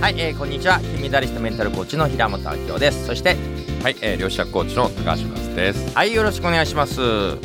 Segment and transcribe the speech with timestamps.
[0.00, 0.80] はい、えー、こんにちは。
[0.80, 3.04] 金メダリストメンタルコーチの平本明夫です。
[3.04, 3.36] そして
[3.82, 5.94] はい、えー、量子学コーチの高橋和です。
[5.94, 7.36] はいよろしくお願いします。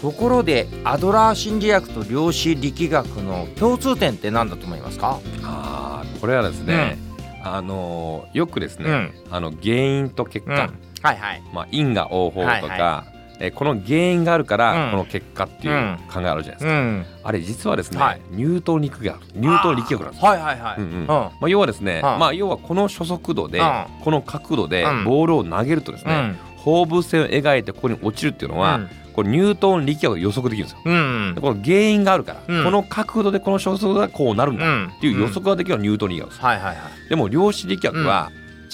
[0.00, 5.20] ところでアドラー心理学と量子力学の共通点って何だと思いますか？
[5.42, 6.96] ああこれはですね、
[7.44, 10.58] あのーよくですね、あの原因と結果、うん。
[11.02, 11.42] はいはい。
[11.52, 13.04] まあ因果応報とか、はいは
[13.40, 14.90] えーこの原因があるから、うん。
[14.92, 15.98] この結果っていううん。
[16.12, 17.06] 考えあるじゃないですか、うん。
[17.24, 18.20] あれ実はですね、はい。
[18.30, 20.30] ニュートン力学ニュートン力学なんですよ。
[20.30, 20.92] はいはいはい、うんうん。
[21.00, 21.06] うん。
[21.06, 22.02] まあ、要はですね、うん。
[22.02, 23.84] まあ、要はこの初速度で、うん。
[24.02, 25.04] この角度でうん。
[25.04, 28.90] ボールを投げるとですね、放物線を描いてここに落ちるっていうのは、うん。
[29.12, 30.82] これニュートン力学で予測できるんですよ。
[30.84, 32.64] うんでこの原因があるから、うん。
[32.64, 36.44] この角度でこの初速度がこうなるんだうんっていう予測ができるのがニュートン力学です。
[36.44, 36.76] はいはいはい
[37.08, 38.30] でも量子力学は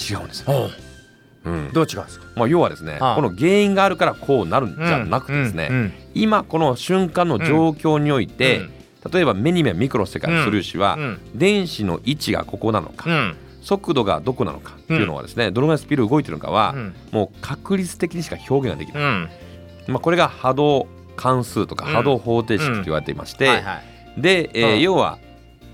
[0.09, 0.69] 違うんですよ。
[1.45, 1.73] おううん。
[1.73, 2.25] どう違うんですか？
[2.35, 3.15] まあ、要はですね、ああ。
[3.15, 8.71] この原因があるからこうなるんじゃなくてですね、うん今この瞬間の状況において、うん。
[9.11, 11.19] 例えば目に見えミクロの世界の素粒子は、うん。
[11.35, 13.35] 電子の位置がここなのか、うん。
[13.61, 16.95] 速度がどこなのかっていうのはですね、どのぐらいスピード動いてるのかは、うん。
[17.11, 19.29] もう確率的にしか表現ができない、うん。
[19.89, 21.93] まあ、これが波動関数とかうん。
[21.93, 23.75] 波動方程式と言われていまして、はいは
[24.17, 24.21] い。
[24.21, 24.81] で、えーうん。
[24.81, 25.19] 要は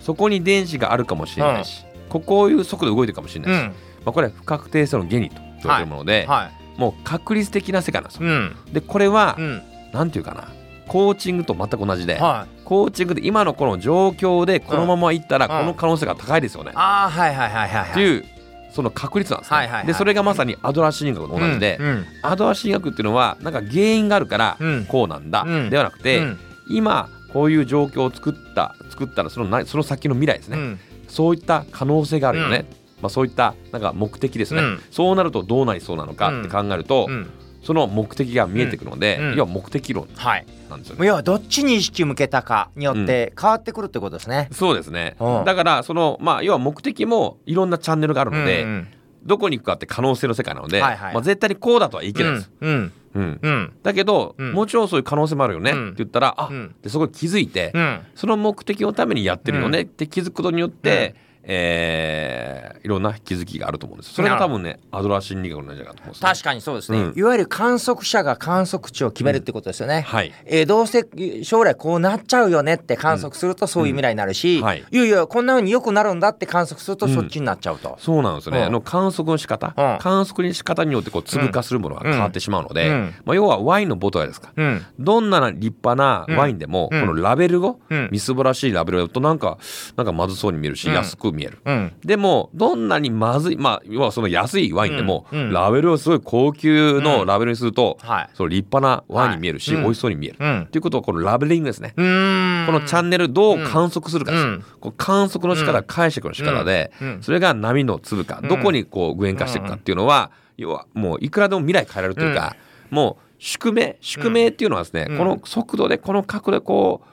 [0.01, 6.79] そこに電子があるかもしれないし、ここういう速度で動いてるかもしれないし、まあ、これは不確定性の原理と言われてるもので、はい。
[6.79, 8.29] もう確率的な世界なんですよ。
[8.29, 8.55] うん。
[8.71, 9.61] でこれは、うん。
[9.91, 10.47] なんていうかな。
[10.87, 12.63] コーチングと全く同じで、はい。
[12.65, 15.51] コーチングで今のこの状況でこのままいったらうん。
[15.61, 18.25] この可能性が高いですよね、ああはいはいはいはいはいっていう
[18.73, 19.67] その確率なんですね、はい。
[19.67, 21.85] はいはいでそれがまさにアドラー心理学と同じで、うん。
[21.85, 22.05] うん。
[22.21, 24.85] アドラー心理学っていうのはなんか原因があるからうん。
[24.85, 25.69] こうなんだ、うん。
[25.69, 26.39] ではなくて、うん。
[26.67, 30.79] 今こういう状況を作った作ったらそのなその先の未来ですね、うん。
[31.07, 32.65] そういった可能性があるよね、
[33.03, 34.81] まあ、そういったなんか目的ですね、うん。
[34.89, 37.29] そうなるとどうなりそうなのかって考えると、うん。
[37.61, 39.35] その目的が見えてくるので、うん。
[39.35, 40.45] 要は目的論はい。
[40.69, 41.05] なんですよね。
[41.05, 44.47] 要はどっちに意識向けたかによって変わってくるってことですね。
[44.51, 45.45] そうですね、うん。
[45.45, 48.87] だからそのまあ要は目的もいろんなチャンネルがあるので、うんうん
[49.25, 51.13] どこに行くかって可能性の世界なので、はいはい。
[51.13, 52.51] まあ、絶対にこうだとは言い切れないです。
[52.59, 52.91] うん。
[53.15, 53.39] うん。
[53.41, 53.73] うん。
[53.81, 54.51] だけど、うん。
[54.51, 55.87] もちろんそういう可能性もあるよね、うん。
[55.87, 56.75] って言ったらあ、うん。
[56.81, 57.99] でそこに気づいて、うん。
[58.15, 67.13] その目的のためにやってるよねって気づくことによって、えーいろんな気づきがあると思うんですそれが多分ねアドラー心理学なんじゃないかと思うんです、ね、確かにそうですね、うん。
[67.15, 70.01] いわゆる観測者が観測値を決めるってことですよね。
[70.01, 70.33] はい。
[70.45, 71.07] えーどうせ
[71.43, 74.63] 将来こうなっちゃうよねって観測するとそういう未来になるし、うん。
[74.63, 74.83] はい。
[74.89, 77.97] いやいやこんな風に良くなるんだって観測するとそっちになっちゃうと。
[77.99, 79.97] そうなんですよね、の観測の仕方、うん。
[79.99, 83.13] 観測の仕方によってこう粒化するものが変わってしまうので、うん。
[83.25, 84.85] まあ、要はワインのボトルですか、うん。
[84.99, 87.01] どんな立派なワインでも、うん。
[87.01, 88.09] このラベルを、うん。
[88.11, 89.57] みすぼらしいラベルだとなんか
[89.95, 90.93] なんかまずそうに見えるし、うん。
[90.93, 91.59] 安く見える。
[91.65, 91.91] うん。
[92.03, 95.39] でもどんなにまずいまあ要はその安いワインでも、うん。
[95.39, 95.53] うん。
[95.53, 98.29] ラベルをすごい高級のラベルにすると、はい。
[98.33, 99.77] その立派なワインに見えるし、はい。
[99.77, 99.83] うん。
[99.83, 100.37] 美味しそうに見える。
[100.39, 100.67] うん。
[100.71, 101.93] ということはこのラベリングですね。
[101.95, 104.43] このチャンネルどう観測するかです。
[104.43, 104.65] よ、うん。
[104.79, 108.49] こう観測の仕方、解釈の仕方で、それが波の粒か、うん。
[108.49, 112.55] どこにこう具現化していくかっていうのは、要はもういくらでも未来変えられるというか、
[112.89, 115.17] もう宿命宿命っていうのはですね、うん。
[115.17, 117.07] この速度でこの角度でこう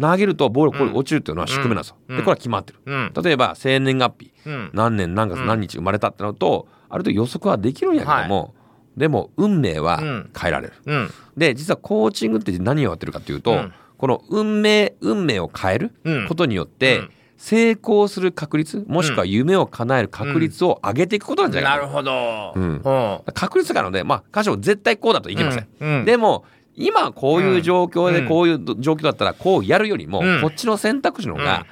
[0.00, 1.96] 投げるとボールがここに落ちるっていうのは宿命なんですよ。
[2.08, 2.16] うん。
[2.16, 2.80] でこれは決まってる。
[2.84, 3.12] うん。
[3.22, 4.32] 例えば生年月日。
[4.46, 4.70] うん。
[4.72, 8.54] 何年何月何日生まれたってなると、ある程度予測はできるんやけども、
[8.96, 10.30] でも運命はうん。
[10.38, 10.72] 変えられる。
[10.86, 11.10] うん。
[11.36, 13.72] で実はコーチングって何をやってるかというと、うん。
[13.98, 16.28] この運命運命を変えるうん。
[16.28, 17.10] ことによって、うん。
[17.38, 23.24] 成功する確率もしくは夢を叶える確率を上げていくことなんじゃないかな、なるほど。
[23.34, 25.66] 確率があるのでまあ歌詞も絶対こうだといけません。
[25.80, 26.04] うん。
[26.04, 28.14] でも今こういう状況うん。
[28.14, 30.40] でこういう状況だったらこうやるよりも、うん。
[30.40, 31.66] こっちの選択肢の方が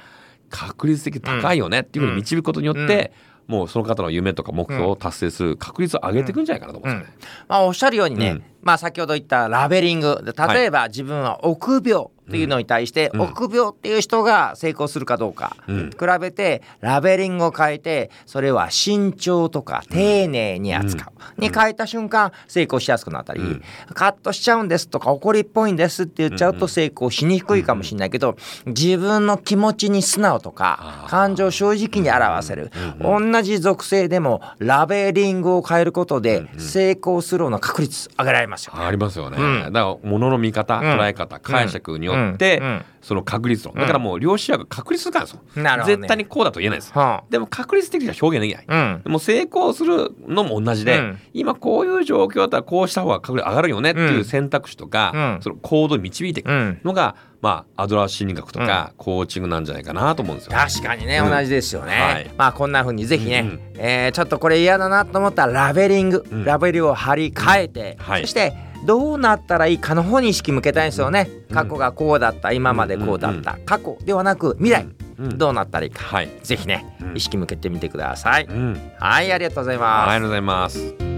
[0.49, 3.13] 確率的に高いよねっていうふうに導くことによって、
[3.47, 7.27] もうその方の夢とか目標を達成する確率を上げていくんじゃないかなと思うんですよね。
[7.47, 8.43] まあ、おっしゃるようにね、うん。
[8.61, 10.21] まあ、先ほど言ったラベリング。
[10.23, 13.21] で例えば自分は臆病っていうのに対して、うん。
[13.21, 15.89] 臆病っていう人が成功するかどうか、うん。
[15.89, 23.61] 比べてラベリングを変えてそれは慎重とか丁寧に扱う、に変えた瞬間成功しやすくなったり、うん。
[23.93, 38.73] カットしちゃうんですとか怒りっぽいんですって言っちゃうと成功しにくいかもしれないけど、自分の気持ちに素直とか感情を正直に表せる、同じ属性でもラベリングを変えることで成功するような確率上げられますよ。
[38.75, 39.73] ありますよね、うん。
[39.73, 40.83] だから物の見方、ん。
[40.83, 45.25] 捉え方解釈によって、うんうんその確率論だからもう量子学確率論
[45.55, 46.01] なんですよ、ね。
[46.01, 51.19] 絶対にこうだと言えないです、はでも確率的には表現できない、でも成功するのも同じで、うん。
[51.33, 54.25] 今こういう状況だったらこうした方が確率上がるよねっていううん。
[54.25, 55.41] 選択肢とか、うん。
[55.41, 60.51] その行動に導いていくうんのが、まあ、アドラー心理学とか、コーチングなんじゃないかなと思うんですよ。
[60.55, 61.31] 確かにね、うん。
[61.31, 62.31] 同じですよね、はい。
[62.37, 66.45] まあこんな風にぜひね、えーちょっとこれ嫌だなと思ったらラベリング、うん。
[66.45, 68.21] ラベルを貼り替えて、はい。
[68.21, 68.53] そして
[68.85, 71.55] どうなったらいいかの方に意識向けたいんですよね、うん。
[71.55, 74.87] 過去がこうだった今までこうだった、過去ではなく未来、
[75.17, 75.37] うん。
[75.37, 76.29] どうなったらいいか、はい。
[76.43, 77.17] ぜひね、うん。
[77.17, 78.93] 意識向けてみてください、うん。
[78.99, 81.10] はいありがとうございます、ありがとうございます